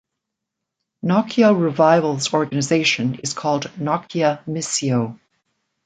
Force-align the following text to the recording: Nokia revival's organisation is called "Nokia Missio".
Nokia 1.05 1.53
revival's 1.53 2.33
organisation 2.33 3.19
is 3.21 3.33
called 3.35 3.65
"Nokia 3.77 4.43
Missio". 4.47 5.19